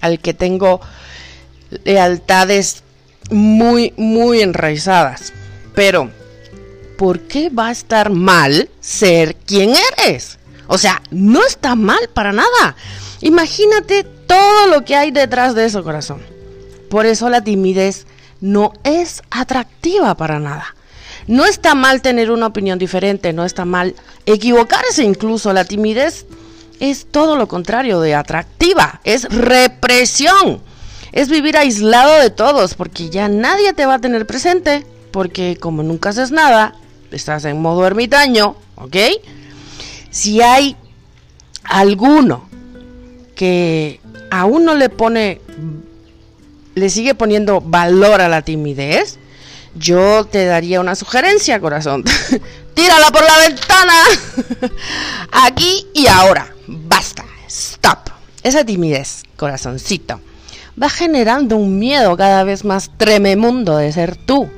al 0.00 0.18
que 0.20 0.34
tengo 0.34 0.80
lealtades 1.84 2.82
muy, 3.30 3.92
muy 3.96 4.42
enraizadas. 4.42 5.32
Pero, 5.74 6.10
¿por 6.98 7.20
qué 7.20 7.50
va 7.50 7.68
a 7.68 7.72
estar 7.72 8.10
mal 8.10 8.68
ser 8.80 9.36
quien 9.36 9.74
eres? 9.98 10.38
O 10.66 10.78
sea, 10.78 11.02
no 11.10 11.44
está 11.44 11.74
mal 11.74 12.08
para 12.12 12.32
nada. 12.32 12.76
Imagínate 13.20 14.04
todo 14.26 14.66
lo 14.68 14.84
que 14.84 14.96
hay 14.96 15.10
detrás 15.10 15.54
de 15.54 15.66
eso, 15.66 15.82
corazón. 15.82 16.20
Por 16.90 17.06
eso 17.06 17.28
la 17.28 17.42
timidez 17.42 18.06
no 18.40 18.72
es 18.84 19.22
atractiva 19.30 20.16
para 20.16 20.38
nada. 20.38 20.74
No 21.26 21.44
está 21.44 21.74
mal 21.74 22.02
tener 22.02 22.30
una 22.30 22.48
opinión 22.48 22.78
diferente, 22.78 23.32
no 23.32 23.44
está 23.44 23.64
mal 23.64 23.94
equivocarse 24.26 25.04
incluso. 25.04 25.52
La 25.52 25.64
timidez 25.64 26.26
es 26.80 27.06
todo 27.10 27.36
lo 27.36 27.46
contrario 27.46 28.00
de 28.00 28.14
atractiva, 28.14 29.00
es 29.04 29.24
represión 29.24 30.60
es 31.12 31.28
vivir 31.28 31.56
aislado 31.56 32.18
de 32.20 32.30
todos, 32.30 32.74
porque 32.74 33.10
ya 33.10 33.28
nadie 33.28 33.74
te 33.74 33.86
va 33.86 33.94
a 33.94 34.00
tener 34.00 34.26
presente, 34.26 34.86
porque 35.10 35.56
como 35.56 35.82
nunca 35.82 36.08
haces 36.08 36.30
nada, 36.30 36.74
estás 37.10 37.44
en 37.44 37.60
modo 37.60 37.86
ermitaño, 37.86 38.56
¿ok? 38.76 38.96
Si 40.10 40.40
hay 40.40 40.76
alguno 41.64 42.48
que 43.34 44.00
aún 44.30 44.64
no 44.64 44.74
le 44.74 44.88
pone, 44.88 45.40
le 46.74 46.88
sigue 46.88 47.14
poniendo 47.14 47.60
valor 47.60 48.22
a 48.22 48.28
la 48.28 48.40
timidez, 48.42 49.18
yo 49.74 50.24
te 50.24 50.46
daría 50.46 50.80
una 50.80 50.94
sugerencia, 50.94 51.60
corazón. 51.60 52.04
Tírala 52.74 53.10
por 53.10 53.22
la 53.22 53.38
ventana. 53.38 53.94
Aquí 55.30 55.86
y 55.94 56.06
ahora. 56.06 56.54
Basta. 56.66 57.24
Stop. 57.48 58.10
Esa 58.42 58.64
timidez, 58.64 59.22
corazoncito 59.36 60.20
va 60.80 60.88
generando 60.88 61.56
un 61.56 61.78
miedo 61.78 62.16
cada 62.16 62.44
vez 62.44 62.64
más 62.64 62.90
trememundo 62.96 63.76
de 63.76 63.92
ser 63.92 64.16
tú. 64.16 64.48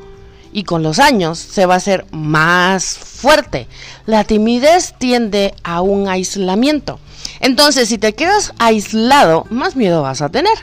Y 0.53 0.63
con 0.63 0.83
los 0.83 1.01
años 1.01 1.39
se 1.39 1.67
va 1.67 1.75
a 1.75 1.79
hacer 1.79 2.07
más 2.13 2.97
fuerte. 2.97 3.67
La 4.07 4.25
timidez 4.25 4.95
tiende 4.99 5.55
a 5.65 5.81
un 5.81 6.09
aislamiento. 6.09 7.01
Entonces, 7.41 7.89
si 7.89 7.99
te 7.99 8.15
quedas 8.15 8.53
aislado, 8.59 9.47
más 9.51 9.75
miedo 9.75 10.03
vas 10.03 10.23
a 10.23 10.29
tener. 10.29 10.55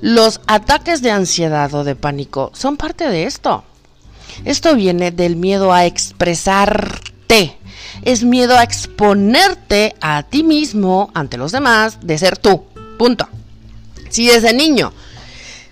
Los 0.00 0.40
ataques 0.46 1.02
de 1.02 1.10
ansiedad 1.10 1.72
o 1.74 1.84
de 1.84 1.94
pánico 1.94 2.50
son 2.54 2.76
parte 2.76 3.08
de 3.08 3.24
esto. 3.24 3.64
Esto 4.44 4.74
viene 4.74 5.10
del 5.10 5.36
miedo 5.36 5.72
a 5.72 5.84
expresarte. 5.84 7.58
Es 8.02 8.24
miedo 8.24 8.56
a 8.56 8.62
exponerte 8.62 9.94
a 10.00 10.22
ti 10.22 10.42
mismo 10.42 11.10
ante 11.14 11.36
los 11.36 11.52
demás 11.52 11.98
de 12.00 12.18
ser 12.18 12.38
tú. 12.38 12.64
Punto. 12.98 13.28
Si 14.14 14.28
desde 14.28 14.52
niño 14.52 14.92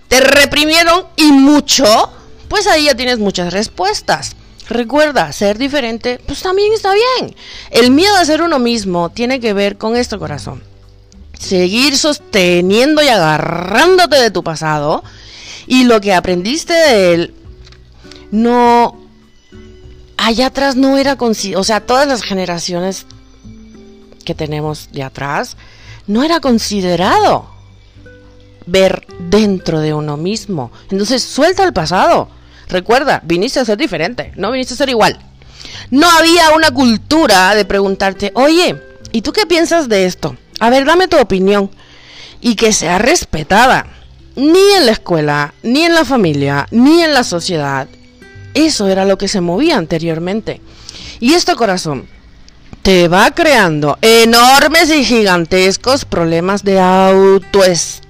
te 0.09 0.19
reprimieron 0.19 1.05
y 1.15 1.31
mucho, 1.31 1.85
pues 2.49 2.67
ahí 2.67 2.87
ya 2.87 2.93
tienes 2.93 3.17
muchas 3.17 3.53
respuestas. 3.53 4.35
Recuerda, 4.67 5.31
ser 5.31 5.57
diferente, 5.57 6.19
pues 6.27 6.41
también 6.41 6.73
está 6.73 6.91
bien. 6.93 7.33
El 7.71 7.91
miedo 7.91 8.13
a 8.17 8.25
ser 8.25 8.41
uno 8.41 8.59
mismo 8.59 9.11
tiene 9.11 9.39
que 9.39 9.53
ver 9.53 9.77
con 9.77 9.95
esto, 9.95 10.19
corazón. 10.19 10.61
Seguir 11.39 11.97
sosteniendo 11.97 13.01
y 13.01 13.07
agarrándote 13.07 14.17
de 14.17 14.29
tu 14.29 14.43
pasado 14.43 15.05
y 15.65 15.85
lo 15.85 16.01
que 16.01 16.13
aprendiste 16.13 16.73
de 16.73 17.13
él 17.13 17.33
no 18.31 18.99
allá 20.17 20.47
atrás 20.47 20.75
no 20.75 20.97
era 20.97 21.17
o 21.17 21.63
sea, 21.63 21.79
todas 21.79 22.09
las 22.09 22.21
generaciones 22.23 23.05
que 24.25 24.35
tenemos 24.35 24.89
de 24.91 25.03
atrás 25.03 25.55
no 26.07 26.23
era 26.23 26.41
considerado 26.41 27.52
ver 28.65 29.05
dentro 29.29 29.79
de 29.79 29.93
uno 29.93 30.17
mismo. 30.17 30.71
Entonces 30.89 31.23
suelta 31.23 31.63
el 31.63 31.73
pasado. 31.73 32.29
Recuerda, 32.69 33.21
viniste 33.23 33.59
a 33.59 33.65
ser 33.65 33.77
diferente, 33.77 34.31
no 34.35 34.51
viniste 34.51 34.73
a 34.73 34.77
ser 34.77 34.89
igual. 34.89 35.17
No 35.91 36.09
había 36.09 36.51
una 36.55 36.71
cultura 36.71 37.53
de 37.55 37.65
preguntarte, 37.65 38.31
oye, 38.35 38.81
¿y 39.11 39.21
tú 39.21 39.31
qué 39.33 39.45
piensas 39.45 39.89
de 39.89 40.05
esto? 40.05 40.35
A 40.59 40.69
ver, 40.69 40.85
dame 40.85 41.07
tu 41.07 41.17
opinión. 41.17 41.69
Y 42.41 42.55
que 42.55 42.73
sea 42.73 42.97
respetada. 42.97 43.85
Ni 44.35 44.73
en 44.77 44.87
la 44.87 44.93
escuela, 44.93 45.53
ni 45.61 45.83
en 45.83 45.93
la 45.93 46.05
familia, 46.05 46.67
ni 46.71 47.03
en 47.03 47.13
la 47.13 47.23
sociedad. 47.23 47.87
Eso 48.53 48.87
era 48.87 49.05
lo 49.05 49.17
que 49.17 49.27
se 49.27 49.41
movía 49.41 49.77
anteriormente. 49.77 50.59
Y 51.19 51.33
este 51.33 51.55
corazón 51.55 52.07
te 52.81 53.07
va 53.07 53.31
creando 53.31 53.97
enormes 54.01 54.89
y 54.89 55.05
gigantescos 55.05 56.05
problemas 56.05 56.63
de 56.63 56.79
autoestima 56.79 58.02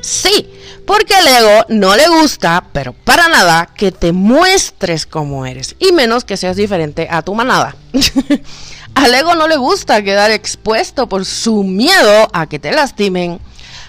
Sí, 0.00 0.48
porque 0.86 1.14
al 1.14 1.26
ego 1.26 1.64
no 1.68 1.96
le 1.96 2.08
gusta, 2.08 2.64
pero 2.72 2.92
para 2.92 3.28
nada, 3.28 3.66
que 3.66 3.90
te 3.90 4.12
muestres 4.12 5.04
como 5.04 5.44
eres. 5.44 5.74
Y 5.80 5.92
menos 5.92 6.24
que 6.24 6.36
seas 6.36 6.56
diferente 6.56 7.08
a 7.10 7.22
tu 7.22 7.34
manada. 7.34 7.74
al 8.94 9.14
ego 9.14 9.34
no 9.34 9.48
le 9.48 9.56
gusta 9.56 10.02
quedar 10.02 10.30
expuesto 10.30 11.08
por 11.08 11.24
su 11.24 11.64
miedo 11.64 12.28
a 12.32 12.46
que 12.46 12.58
te 12.58 12.72
lastimen, 12.72 13.40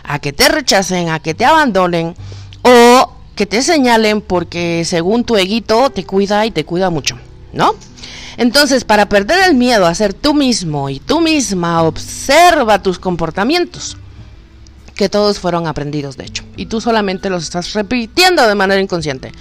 a 0.03 0.19
que 0.19 0.33
te 0.33 0.49
rechacen, 0.49 1.09
a 1.09 1.19
que 1.19 1.33
te 1.33 1.45
abandonen 1.45 2.15
o 2.63 3.13
que 3.35 3.45
te 3.45 3.61
señalen 3.61 4.21
porque 4.21 4.83
según 4.85 5.23
tu 5.23 5.37
eguito 5.37 5.91
te 5.91 6.03
cuida 6.03 6.45
y 6.47 6.51
te 6.51 6.65
cuida 6.65 6.89
mucho, 6.89 7.19
¿no? 7.53 7.75
Entonces, 8.37 8.83
para 8.83 9.07
perder 9.07 9.47
el 9.47 9.55
miedo 9.55 9.85
a 9.85 9.95
ser 9.95 10.13
tú 10.13 10.33
mismo 10.33 10.89
y 10.89 10.99
tú 10.99 11.21
misma, 11.21 11.83
observa 11.83 12.81
tus 12.81 12.99
comportamientos, 12.99 13.97
que 14.97 15.09
todos 15.09 15.39
fueron 15.39 15.67
aprendidos 15.67 16.17
de 16.17 16.25
hecho, 16.25 16.43
y 16.57 16.65
tú 16.65 16.81
solamente 16.81 17.29
los 17.29 17.43
estás 17.43 17.73
repitiendo 17.73 18.45
de 18.47 18.55
manera 18.55 18.81
inconsciente. 18.81 19.31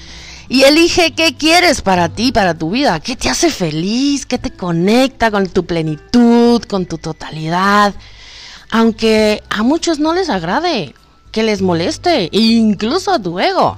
Y 0.49 0.63
elige 0.63 1.13
qué 1.13 1.35
quieres 1.35 1.83
para 1.83 2.09
ti, 2.09 2.31
para 2.31 2.57
tu 2.57 2.71
vida, 2.71 3.01
qué 3.01 3.17
te 3.17 3.29
hace 3.29 3.51
feliz, 3.51 4.27
qué 4.27 4.39
te 4.39 4.53
conecta 4.53 5.33
con 5.33 5.49
tu 5.49 5.67
plenitud, 5.67 6.63
con 6.63 6.87
tu 6.87 6.99
totalidad. 6.99 7.95
Aunque 8.71 9.43
a 9.51 9.65
muchos 9.65 9.99
no 9.99 10.15
les 10.15 10.29
agrade, 10.29 10.95
que 11.33 11.43
les 11.43 11.63
moleste, 11.63 12.29
incluso 12.31 13.13
a 13.13 13.19
tu 13.19 13.41
ego. 13.41 13.77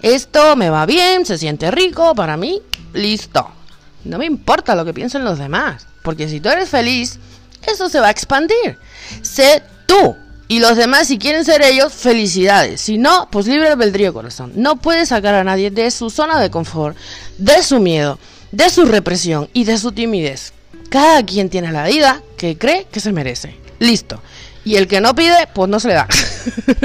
Esto 0.00 0.56
me 0.56 0.70
va 0.70 0.86
bien, 0.86 1.26
se 1.26 1.36
siente 1.36 1.70
rico 1.70 2.14
para 2.14 2.38
mí, 2.38 2.62
listo. 2.94 3.46
No 4.04 4.16
me 4.16 4.24
importa 4.24 4.74
lo 4.74 4.86
que 4.86 4.94
piensen 4.94 5.24
los 5.24 5.38
demás, 5.38 5.86
porque 6.02 6.28
si 6.28 6.40
tú 6.40 6.48
eres 6.48 6.70
feliz, 6.70 7.18
eso 7.66 7.90
se 7.90 8.00
va 8.00 8.06
a 8.06 8.10
expandir. 8.10 8.78
Sé 9.20 9.62
tú, 9.86 10.16
y 10.50 10.58
los 10.58 10.76
demás, 10.76 11.06
si 11.06 11.16
quieren 11.16 11.44
ser 11.44 11.62
ellos, 11.62 11.92
felicidades. 11.92 12.80
Si 12.80 12.98
no, 12.98 13.28
pues 13.30 13.46
libre 13.46 13.68
albedrío, 13.68 14.12
corazón. 14.12 14.50
No 14.56 14.74
puedes 14.74 15.10
sacar 15.10 15.36
a 15.36 15.44
nadie 15.44 15.70
de 15.70 15.88
su 15.92 16.10
zona 16.10 16.40
de 16.40 16.50
confort, 16.50 16.96
de 17.38 17.62
su 17.62 17.78
miedo, 17.78 18.18
de 18.50 18.68
su 18.68 18.84
represión 18.84 19.48
y 19.52 19.62
de 19.62 19.78
su 19.78 19.92
timidez. 19.92 20.52
Cada 20.88 21.24
quien 21.24 21.50
tiene 21.50 21.70
la 21.70 21.86
vida 21.86 22.20
que 22.36 22.58
cree 22.58 22.88
que 22.90 22.98
se 22.98 23.12
merece. 23.12 23.54
Listo. 23.78 24.20
Y 24.64 24.74
el 24.74 24.88
que 24.88 25.00
no 25.00 25.14
pide, 25.14 25.46
pues 25.54 25.70
no 25.70 25.78
se 25.78 25.86
le 25.86 25.94
da. 25.94 26.08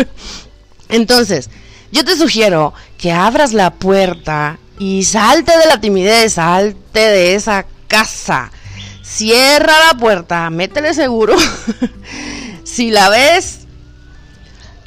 Entonces, 0.89 1.49
yo 1.91 2.05
te 2.05 2.15
sugiero 2.15 2.71
que 2.99 3.13
abras 3.13 3.51
la 3.51 3.73
puerta 3.73 4.59
y 4.77 5.05
salte 5.05 5.57
de 5.57 5.65
la 5.65 5.81
timidez, 5.81 6.33
salte 6.33 6.99
de 6.99 7.33
esa 7.33 7.65
casa. 7.87 8.51
Cierra 9.01 9.73
la 9.87 9.97
puerta, 9.97 10.51
métele 10.51 10.93
seguro. 10.93 11.35
Si 12.65 12.89
la 12.89 13.09
ves 13.09 13.59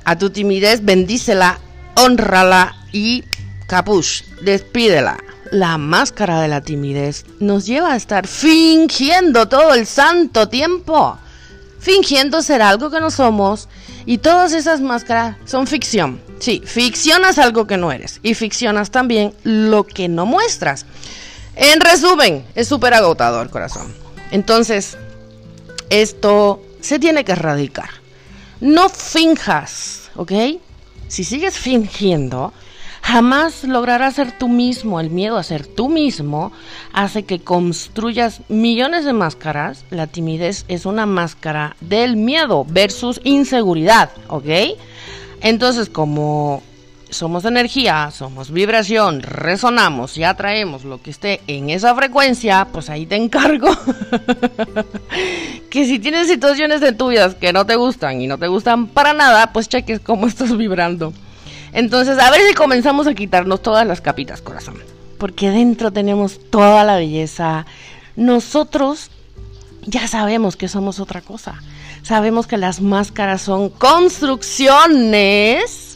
a 0.05 0.19
tu 0.19 0.31
timidez, 0.31 0.85
bendícela, 0.85 1.61
honrala 1.95 2.75
y 2.93 3.25
capush, 3.69 4.23
despídela. 4.43 5.19
La 5.53 5.79
máscara 5.79 6.43
de 6.43 6.49
la 6.49 6.61
timidez 6.61 7.25
nos 7.39 7.65
lleva 7.67 7.93
a 7.93 7.97
estar 7.97 8.27
fingiendo 8.27 9.49
todo 9.49 9.73
el 9.75 9.87
santo 9.87 10.49
tiempo. 10.49 11.17
Fingiendo 11.79 12.43
ser 12.43 12.63
algo 12.63 12.91
que 12.91 13.01
no 13.01 13.11
somos. 13.11 13.69
Y 14.05 14.19
todas 14.19 14.53
esas 14.53 14.81
máscaras 14.81 15.37
son 15.47 15.69
ficción. 15.69 16.21
Sí, 16.41 16.61
ficcionas 16.65 17.39
algo 17.39 17.67
que 17.69 17.77
no 17.77 17.93
eres. 17.93 18.19
Y 18.25 18.35
ficcionas 18.35 18.91
también 18.91 19.35
lo 19.45 19.87
que 19.87 20.09
no 20.09 20.27
muestras. 20.27 20.85
En 21.55 21.81
resumen, 21.81 22.45
es 22.57 22.67
súper 22.67 22.93
agotador, 22.95 23.51
corazón. 23.51 23.95
Entonces, 24.33 24.99
esto 25.91 26.61
se 26.81 26.99
tiene 26.99 27.25
que 27.25 27.33
erradicar. 27.33 27.91
No 28.61 28.89
finjas, 28.89 30.11
¿ok? 30.17 30.33
Si 31.09 31.25
sigues 31.25 31.57
fingiendo, 31.57 32.53
jamás 33.03 33.65
lograrás 33.65 34.17
ser 34.17 34.33
tú 34.33 34.49
mismo. 34.49 35.01
El 35.01 35.11
miedo 35.11 35.39
a 35.39 35.43
ser 35.43 35.67
tú 35.67 35.89
mismo 35.89 36.53
hace 36.93 37.25
que 37.25 37.41
construyas 37.41 38.43
millones 38.49 39.05
de 39.05 39.13
máscaras. 39.13 39.85
La 39.91 40.07
timidez 40.07 40.65
es 40.69 40.87
una 40.87 41.07
máscara 41.07 41.77
del 41.81 42.17
miedo 42.17 42.67
versus 42.69 43.21
inseguridad, 43.25 44.11
¿ok? 44.29 44.77
Entonces, 45.41 45.89
como 45.89 46.63
somos 47.11 47.45
energía, 47.45 48.11
somos 48.11 48.51
vibración, 48.51 49.23
resonamos 49.23 50.17
y 50.17 50.25
atraemos 50.25 50.85
lo 50.85 51.03
que 51.03 51.11
esté 51.11 51.41
en 51.47 51.71
esa 51.71 51.95
frecuencia, 51.95 52.69
pues 52.73 52.91
ahí 52.91 53.07
te 53.07 53.17
encargo 53.17 53.69
que 55.71 55.87
si 55.87 55.99
tienes 55.99 56.29
situaciones 56.29 56.83
en 56.83 56.97
tu 56.97 57.09
vida 57.09 57.39
que 57.39 57.53
no 57.53 57.67
te 57.67 57.77
gustan 57.77 58.21
y 58.21 58.27
no 58.27 58.39
te 58.39 58.49
gustan 58.49 58.89
para 58.89 59.13
nada, 59.13 59.53
pues 59.53 59.69
cheques 59.69 60.01
cómo 60.01 60.27
estás 60.27 60.57
vibrando. 60.57 61.13
Entonces, 61.73 62.19
a 62.19 62.31
ver 62.31 62.41
si 62.49 62.55
comenzamos 62.55 63.07
a 63.07 63.15
quitarnos 63.15 63.63
todas 63.63 63.87
las 63.87 64.01
capitas, 64.01 64.41
corazón. 64.41 64.77
Porque 65.19 65.51
dentro 65.51 65.93
tenemos 65.93 66.41
toda 66.51 66.83
la 66.85 66.97
belleza. 66.97 67.67
Nosotros 68.17 69.11
ya 69.83 70.09
sabemos 70.09 70.57
que 70.57 70.69
somos 70.69 71.01
otra 71.01 71.21
cosa. 71.21 71.61
Sabemos 72.03 72.47
que 72.47 72.57
las 72.57 72.81
máscaras 72.81 73.43
son 73.43 73.69
construcciones 73.69 75.88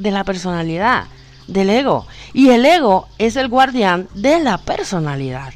de 0.00 0.10
la 0.10 0.24
personalidad, 0.24 1.04
del 1.46 1.70
ego. 1.70 2.06
Y 2.32 2.50
el 2.50 2.64
ego 2.64 3.08
es 3.18 3.36
el 3.36 3.48
guardián 3.48 4.08
de 4.14 4.40
la 4.40 4.58
personalidad. 4.58 5.52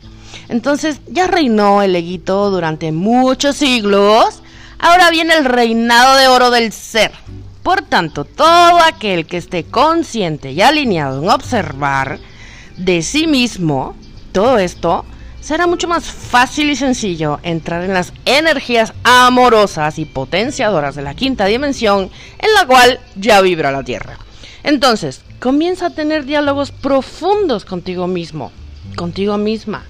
Entonces 0.49 1.01
ya 1.07 1.27
reinó 1.27 1.83
el 1.83 1.97
eguito 1.97 2.51
durante 2.51 2.93
muchos 2.93 3.57
siglos. 3.57 4.43
Ahora 4.79 5.11
viene 5.11 5.35
el 5.35 5.45
reinado 5.45 6.17
de 6.17 6.29
oro 6.29 6.51
del 6.51 6.73
ser. 6.73 7.13
Por 7.63 7.81
tanto, 7.83 8.25
todo 8.25 8.79
aquel 8.83 9.27
que 9.27 9.39
esté 9.39 9.65
consciente 9.65 10.53
y 10.53 10.61
alineado 10.61 11.23
en 11.23 11.31
observar 11.31 12.19
de 12.77 13.03
sí 13.03 13.27
mismo 13.27 13.97
todo 14.33 14.59
esto, 14.59 15.07
será 15.41 15.67
mucho 15.67 15.89
más 15.89 16.05
fácil 16.05 16.71
y 16.71 16.77
sencillo 16.77 17.39
entrar 17.43 17.85
en 17.85 17.95
las 17.95 18.13
energías 18.25 18.93
amorosas 19.05 19.99
y 19.99 20.05
potenciadoras 20.05 20.95
de 20.95 21.03
la 21.03 21.15
quinta 21.15 21.47
dimensión 21.47 22.11
en 22.39 22.55
la 22.55 22.67
cual 22.67 22.99
ya 23.15 23.41
vibra 23.41 23.71
la 23.71 23.85
Tierra. 23.85 24.19
Entonces, 24.65 25.21
comienza 25.41 25.87
a 25.87 25.91
tener 25.91 26.25
diálogos 26.25 26.73
profundos 26.73 27.67
contigo 27.67 28.07
mismo, 28.07 28.51
contigo 28.97 29.37
misma, 29.37 29.85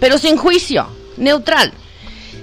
pero 0.00 0.16
sin 0.16 0.38
juicio, 0.38 0.88
neutral. 1.18 1.72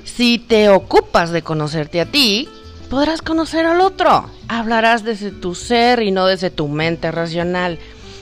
Si 0.05 0.37
te 0.37 0.69
ocupas 0.69 1.31
de 1.31 1.41
conocerte 1.41 1.99
a 1.99 2.05
ti, 2.05 2.47
podrás 2.87 3.23
conocer 3.23 3.65
al 3.65 3.81
otro. 3.81 4.29
Hablarás 4.47 5.03
desde 5.03 5.31
tu 5.31 5.55
ser 5.55 6.03
y 6.03 6.11
no 6.11 6.27
desde 6.27 6.51
tu 6.51 6.67
mente 6.67 7.09
racional. 7.09 7.79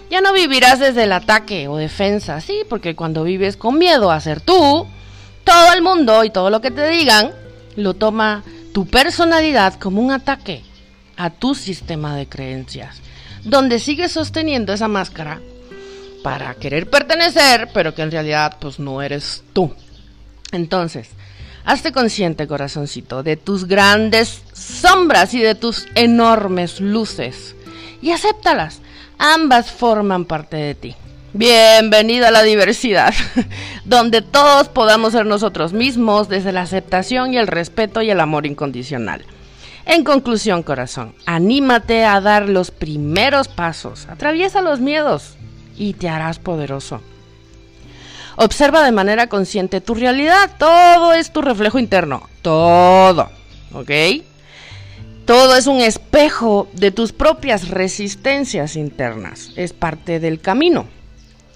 Ya 0.09 0.21
no 0.21 0.31
vivirás 0.31 0.79
desde 0.79 1.03
el 1.03 1.11
ataque 1.11 1.67
o 1.67 1.75
defensa, 1.75 2.39
sí, 2.39 2.61
porque 2.69 2.95
cuando 2.95 3.25
vives 3.25 3.57
con 3.57 3.77
miedo 3.77 4.09
a 4.09 4.21
ser 4.21 4.39
tú, 4.39 4.87
todo 5.43 5.73
el 5.73 5.81
mundo 5.81 6.23
y 6.23 6.29
todo 6.29 6.49
lo 6.49 6.61
que 6.61 6.71
te 6.71 6.87
digan 6.87 7.31
lo 7.75 7.93
toma 7.93 8.43
tu 8.73 8.85
personalidad 8.85 9.73
como 9.75 10.01
un 10.01 10.11
ataque 10.11 10.63
a 11.17 11.29
tu 11.29 11.55
sistema 11.55 12.15
de 12.15 12.27
creencias 12.27 13.01
donde 13.43 13.79
sigues 13.79 14.11
sosteniendo 14.11 14.73
esa 14.73 14.87
máscara 14.87 15.39
para 16.23 16.53
querer 16.55 16.89
pertenecer, 16.89 17.69
pero 17.73 17.95
que 17.95 18.01
en 18.01 18.11
realidad 18.11 18.57
pues 18.59 18.79
no 18.79 19.01
eres 19.01 19.43
tú. 19.53 19.73
Entonces, 20.51 21.09
hazte 21.65 21.91
consciente, 21.91 22.47
corazoncito, 22.47 23.23
de 23.23 23.37
tus 23.37 23.65
grandes 23.65 24.41
sombras 24.53 25.33
y 25.33 25.39
de 25.39 25.55
tus 25.55 25.87
enormes 25.95 26.79
luces 26.81 27.55
y 28.01 28.11
acéptalas. 28.11 28.81
Ambas 29.17 29.71
forman 29.71 30.25
parte 30.25 30.57
de 30.57 30.75
ti. 30.75 30.95
Bienvenida 31.33 32.29
a 32.29 32.31
la 32.31 32.41
diversidad, 32.41 33.13
donde 33.85 34.21
todos 34.23 34.67
podamos 34.67 35.11
ser 35.11 35.27
nosotros 35.27 35.73
mismos 35.73 36.27
desde 36.27 36.51
la 36.51 36.61
aceptación 36.61 37.33
y 37.33 37.37
el 37.37 37.47
respeto 37.47 38.01
y 38.01 38.09
el 38.09 38.19
amor 38.19 38.47
incondicional. 38.47 39.23
En 39.89 40.03
conclusión, 40.03 40.61
corazón, 40.61 41.15
anímate 41.25 42.05
a 42.05 42.21
dar 42.21 42.47
los 42.47 42.69
primeros 42.69 43.47
pasos, 43.47 44.05
atraviesa 44.07 44.61
los 44.61 44.79
miedos 44.79 45.33
y 45.75 45.93
te 45.93 46.07
harás 46.07 46.37
poderoso. 46.37 47.01
Observa 48.35 48.83
de 48.83 48.91
manera 48.91 49.25
consciente 49.25 49.81
tu 49.81 49.95
realidad, 49.95 50.51
todo 50.59 51.13
es 51.13 51.33
tu 51.33 51.41
reflejo 51.41 51.79
interno, 51.79 52.29
todo, 52.43 53.31
¿ok? 53.73 53.89
Todo 55.25 55.55
es 55.55 55.65
un 55.65 55.81
espejo 55.81 56.67
de 56.73 56.91
tus 56.91 57.11
propias 57.11 57.69
resistencias 57.69 58.75
internas, 58.75 59.53
es 59.55 59.73
parte 59.73 60.19
del 60.19 60.39
camino. 60.39 60.85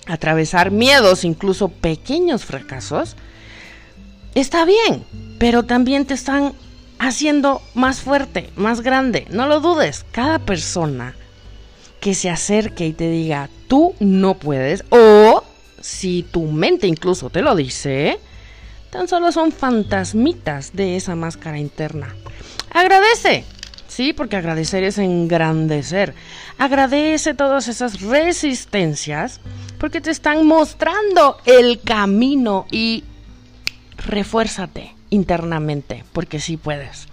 Atravesar 0.08 0.72
miedos, 0.72 1.24
incluso 1.24 1.68
pequeños 1.68 2.46
fracasos, 2.46 3.16
está 4.34 4.66
bien, 4.66 5.06
pero 5.38 5.62
también 5.62 6.08
te 6.08 6.16
están 6.16 6.54
haciendo 7.00 7.62
más 7.74 8.02
fuerte, 8.02 8.50
más 8.56 8.82
grande. 8.82 9.28
No 9.30 9.48
lo 9.48 9.60
dudes, 9.60 10.06
cada 10.12 10.40
persona 10.40 11.16
que 12.00 12.14
se 12.16 12.30
acerque 12.30 12.86
y 12.88 12.94
te 12.94 13.10
diga, 13.10 13.50
tú 13.68 13.96
no 14.00 14.36
puedes, 14.36 14.84
o 14.90 15.44
si 15.80 16.24
tu 16.24 16.44
mente 16.44 16.88
incluso 16.88 17.30
te 17.30 17.42
lo 17.42 17.56
dice, 17.56 18.20
tan 18.90 19.08
solo 19.08 19.32
son 19.32 19.52
fantasmitas 19.52 20.74
de 20.74 20.96
esa 20.96 21.16
máscara 21.16 21.60
interna. 21.60 22.16
Agradece, 22.72 23.46
sí, 23.88 24.14
porque 24.14 24.36
agradecer 24.36 24.84
es 24.84 24.98
engrandecer. 24.98 26.14
Agradece 26.58 27.34
todas 27.34 27.68
esas 27.68 28.02
resistencias 28.02 29.40
porque 29.78 30.02
te 30.02 30.12
están 30.12 30.46
mostrando 30.46 31.38
el 31.46 31.82
camino 31.82 32.66
y 32.72 33.04
refuérzate 33.98 34.94
internamente, 35.14 36.04
porque 36.12 36.40
sí 36.40 36.58
puedes. 36.58 37.08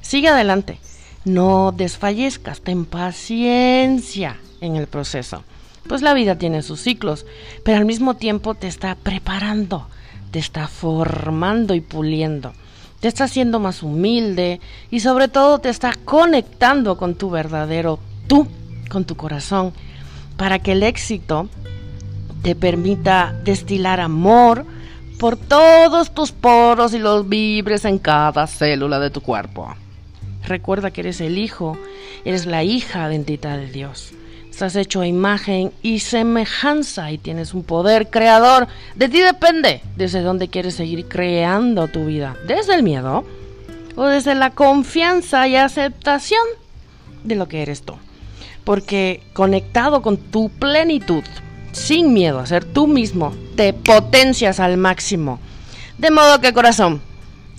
Sigue 0.00 0.28
adelante, 0.28 0.78
no 1.24 1.72
desfallezcas, 1.72 2.62
ten 2.62 2.84
paciencia 2.84 4.38
en 4.60 4.76
el 4.76 4.86
proceso. 4.86 5.44
Pues 5.86 6.02
la 6.02 6.14
vida 6.14 6.36
tiene 6.36 6.62
sus 6.62 6.80
ciclos, 6.80 7.26
pero 7.64 7.78
al 7.78 7.84
mismo 7.84 8.14
tiempo 8.14 8.54
te 8.54 8.68
está 8.68 8.94
preparando, 8.94 9.86
te 10.30 10.38
está 10.38 10.66
formando 10.66 11.74
y 11.74 11.80
puliendo, 11.80 12.52
te 13.00 13.08
está 13.08 13.24
haciendo 13.24 13.60
más 13.60 13.82
humilde 13.82 14.60
y 14.90 15.00
sobre 15.00 15.28
todo 15.28 15.58
te 15.58 15.68
está 15.68 15.92
conectando 16.04 16.96
con 16.96 17.14
tu 17.16 17.30
verdadero 17.30 17.98
tú, 18.28 18.46
con 18.88 19.04
tu 19.04 19.16
corazón, 19.16 19.72
para 20.36 20.58
que 20.60 20.72
el 20.72 20.82
éxito 20.82 21.48
te 22.42 22.54
permita 22.54 23.34
destilar 23.44 24.00
amor 24.00 24.64
por 25.22 25.36
todos 25.36 26.10
tus 26.10 26.32
poros 26.32 26.94
y 26.94 26.98
los 26.98 27.28
vibres 27.28 27.84
en 27.84 28.00
cada 28.00 28.48
célula 28.48 28.98
de 28.98 29.10
tu 29.10 29.20
cuerpo. 29.20 29.72
Recuerda 30.44 30.90
que 30.90 31.02
eres 31.02 31.20
el 31.20 31.38
hijo, 31.38 31.78
eres 32.24 32.44
la 32.44 32.64
hija 32.64 33.06
bendita 33.06 33.56
de 33.56 33.68
Dios. 33.68 34.14
Estás 34.50 34.74
hecho 34.74 35.00
a 35.00 35.06
imagen 35.06 35.70
y 35.80 36.00
semejanza 36.00 37.12
y 37.12 37.18
tienes 37.18 37.54
un 37.54 37.62
poder 37.62 38.10
creador. 38.10 38.66
De 38.96 39.08
ti 39.08 39.20
depende 39.20 39.80
desde 39.94 40.22
dónde 40.22 40.48
quieres 40.48 40.74
seguir 40.74 41.06
creando 41.06 41.86
tu 41.86 42.04
vida. 42.06 42.36
¿Desde 42.48 42.74
el 42.74 42.82
miedo? 42.82 43.24
¿O 43.94 44.06
desde 44.06 44.34
la 44.34 44.50
confianza 44.50 45.46
y 45.46 45.54
aceptación 45.54 46.42
de 47.22 47.36
lo 47.36 47.46
que 47.46 47.62
eres 47.62 47.82
tú? 47.82 47.94
Porque 48.64 49.22
conectado 49.34 50.02
con 50.02 50.16
tu 50.16 50.48
plenitud, 50.48 51.22
sin 51.72 52.12
miedo 52.12 52.38
a 52.38 52.46
ser 52.46 52.64
tú 52.64 52.86
mismo, 52.86 53.34
te 53.56 53.72
potencias 53.72 54.60
al 54.60 54.76
máximo. 54.76 55.40
De 55.98 56.10
modo 56.10 56.40
que 56.40 56.52
corazón, 56.52 57.00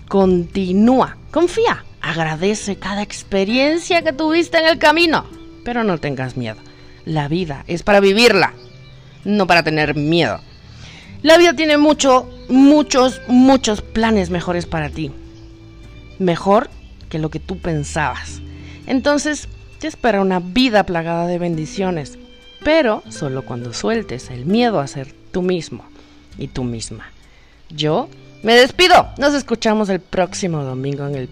continúa, 0.07 1.17
confía, 1.31 1.83
agradece 2.01 2.77
cada 2.77 3.01
experiencia 3.01 4.01
que 4.01 4.13
tuviste 4.13 4.57
en 4.57 4.67
el 4.67 4.77
camino, 4.77 5.25
pero 5.63 5.83
no 5.83 5.97
tengas 5.97 6.37
miedo. 6.37 6.57
La 7.05 7.27
vida 7.27 7.63
es 7.67 7.83
para 7.83 7.99
vivirla, 7.99 8.53
no 9.25 9.47
para 9.47 9.63
tener 9.63 9.95
miedo. 9.95 10.39
La 11.21 11.37
vida 11.37 11.53
tiene 11.53 11.77
mucho, 11.77 12.29
muchos, 12.49 13.21
muchos 13.27 13.81
planes 13.81 14.29
mejores 14.29 14.65
para 14.65 14.89
ti. 14.89 15.11
Mejor 16.19 16.69
que 17.09 17.19
lo 17.19 17.29
que 17.29 17.39
tú 17.39 17.57
pensabas. 17.59 18.41
Entonces, 18.87 19.47
te 19.79 19.87
espera 19.87 20.21
una 20.21 20.39
vida 20.39 20.85
plagada 20.85 21.27
de 21.27 21.39
bendiciones 21.39 22.17
pero 22.63 23.03
solo 23.09 23.43
cuando 23.43 23.73
sueltes 23.73 24.29
el 24.29 24.45
miedo 24.45 24.79
a 24.79 24.87
ser 24.87 25.13
tú 25.31 25.41
mismo 25.41 25.85
y 26.37 26.47
tú 26.47 26.63
misma. 26.63 27.11
Yo 27.69 28.09
me 28.43 28.55
despido. 28.55 29.09
Nos 29.17 29.33
escuchamos 29.33 29.89
el 29.89 29.99
próximo 29.99 30.63
domingo 30.63 31.07
en 31.07 31.15
el 31.15 31.29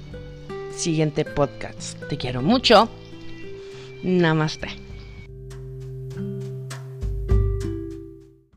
siguiente 0.76 1.26
podcast. 1.26 2.00
Te 2.10 2.18
quiero 2.18 2.42
mucho. 2.42 2.90
Namaste. 4.04 4.91